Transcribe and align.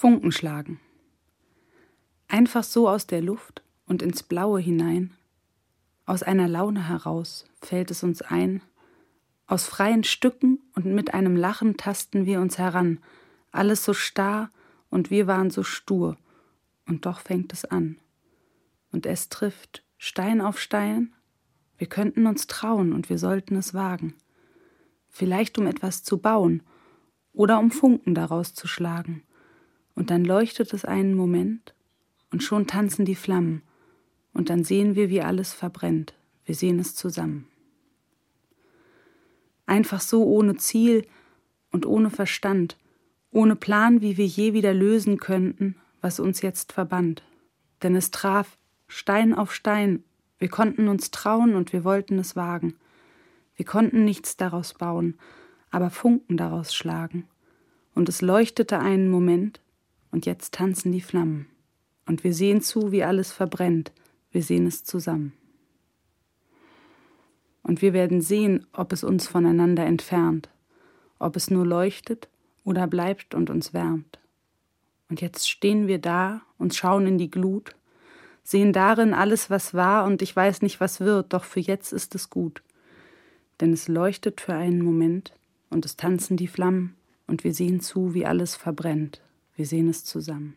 Funken 0.00 0.32
schlagen. 0.32 0.80
Einfach 2.26 2.64
so 2.64 2.88
aus 2.88 3.06
der 3.06 3.20
Luft 3.20 3.62
und 3.84 4.00
ins 4.00 4.22
Blaue 4.22 4.58
hinein, 4.58 5.14
aus 6.06 6.22
einer 6.22 6.48
Laune 6.48 6.88
heraus 6.88 7.44
fällt 7.60 7.90
es 7.90 8.02
uns 8.02 8.22
ein, 8.22 8.62
aus 9.46 9.66
freien 9.66 10.02
Stücken 10.02 10.58
und 10.74 10.86
mit 10.86 11.12
einem 11.12 11.36
Lachen 11.36 11.76
tasten 11.76 12.24
wir 12.24 12.40
uns 12.40 12.56
heran, 12.56 13.00
alles 13.52 13.84
so 13.84 13.92
starr 13.92 14.50
und 14.88 15.10
wir 15.10 15.26
waren 15.26 15.50
so 15.50 15.62
stur, 15.62 16.16
und 16.86 17.04
doch 17.04 17.20
fängt 17.20 17.52
es 17.52 17.66
an. 17.66 17.98
Und 18.92 19.04
es 19.04 19.28
trifft 19.28 19.84
Stein 19.98 20.40
auf 20.40 20.58
Stein, 20.58 21.12
wir 21.76 21.88
könnten 21.88 22.26
uns 22.26 22.46
trauen 22.46 22.94
und 22.94 23.10
wir 23.10 23.18
sollten 23.18 23.54
es 23.54 23.74
wagen. 23.74 24.14
Vielleicht 25.10 25.58
um 25.58 25.66
etwas 25.66 26.02
zu 26.04 26.16
bauen 26.16 26.62
oder 27.34 27.58
um 27.58 27.70
Funken 27.70 28.14
daraus 28.14 28.54
zu 28.54 28.66
schlagen 28.66 29.24
und 29.94 30.10
dann 30.10 30.24
leuchtet 30.24 30.72
es 30.72 30.84
einen 30.84 31.14
Moment 31.14 31.74
und 32.30 32.42
schon 32.42 32.66
tanzen 32.66 33.04
die 33.04 33.14
Flammen 33.14 33.62
und 34.32 34.50
dann 34.50 34.64
sehen 34.64 34.94
wir, 34.94 35.10
wie 35.10 35.22
alles 35.22 35.52
verbrennt. 35.52 36.14
Wir 36.44 36.54
sehen 36.54 36.78
es 36.78 36.94
zusammen. 36.94 37.46
Einfach 39.66 40.00
so 40.00 40.24
ohne 40.24 40.56
Ziel 40.56 41.06
und 41.70 41.86
ohne 41.86 42.10
Verstand, 42.10 42.76
ohne 43.30 43.56
Plan, 43.56 44.00
wie 44.00 44.16
wir 44.16 44.26
je 44.26 44.52
wieder 44.52 44.74
lösen 44.74 45.18
könnten, 45.18 45.76
was 46.00 46.18
uns 46.18 46.42
jetzt 46.42 46.72
verband. 46.72 47.22
Denn 47.82 47.94
es 47.94 48.10
traf 48.10 48.58
Stein 48.88 49.34
auf 49.34 49.54
Stein, 49.54 50.02
wir 50.38 50.48
konnten 50.48 50.88
uns 50.88 51.10
trauen 51.10 51.54
und 51.54 51.72
wir 51.72 51.84
wollten 51.84 52.18
es 52.18 52.34
wagen. 52.34 52.74
Wir 53.54 53.66
konnten 53.66 54.04
nichts 54.04 54.36
daraus 54.36 54.74
bauen, 54.74 55.18
aber 55.70 55.90
Funken 55.90 56.36
daraus 56.36 56.74
schlagen. 56.74 57.28
Und 57.94 58.08
es 58.08 58.22
leuchtete 58.22 58.78
einen 58.78 59.08
Moment, 59.10 59.60
und 60.10 60.26
jetzt 60.26 60.54
tanzen 60.54 60.92
die 60.92 61.00
Flammen. 61.00 61.46
Und 62.06 62.24
wir 62.24 62.34
sehen 62.34 62.60
zu, 62.60 62.92
wie 62.92 63.04
alles 63.04 63.32
verbrennt. 63.32 63.92
Wir 64.30 64.42
sehen 64.42 64.66
es 64.66 64.84
zusammen. 64.84 65.32
Und 67.62 67.82
wir 67.82 67.92
werden 67.92 68.20
sehen, 68.20 68.66
ob 68.72 68.92
es 68.92 69.04
uns 69.04 69.28
voneinander 69.28 69.84
entfernt, 69.84 70.48
ob 71.18 71.36
es 71.36 71.50
nur 71.50 71.66
leuchtet 71.66 72.28
oder 72.64 72.86
bleibt 72.86 73.34
und 73.34 73.50
uns 73.50 73.72
wärmt. 73.72 74.18
Und 75.08 75.20
jetzt 75.20 75.48
stehen 75.48 75.86
wir 75.86 75.98
da 75.98 76.42
und 76.58 76.74
schauen 76.74 77.06
in 77.06 77.18
die 77.18 77.30
Glut, 77.30 77.76
sehen 78.42 78.72
darin 78.72 79.12
alles, 79.12 79.50
was 79.50 79.74
war, 79.74 80.04
und 80.04 80.22
ich 80.22 80.34
weiß 80.34 80.62
nicht, 80.62 80.80
was 80.80 81.00
wird, 81.00 81.32
doch 81.32 81.44
für 81.44 81.60
jetzt 81.60 81.92
ist 81.92 82.14
es 82.14 82.30
gut. 82.30 82.62
Denn 83.60 83.72
es 83.72 83.88
leuchtet 83.88 84.40
für 84.40 84.54
einen 84.54 84.82
Moment, 84.82 85.34
und 85.68 85.84
es 85.84 85.96
tanzen 85.96 86.36
die 86.36 86.48
Flammen, 86.48 86.96
und 87.26 87.44
wir 87.44 87.54
sehen 87.54 87.80
zu, 87.80 88.14
wie 88.14 88.26
alles 88.26 88.56
verbrennt. 88.56 89.20
Wir 89.60 89.66
sehen 89.66 89.90
es 89.90 90.06
zusammen. 90.06 90.56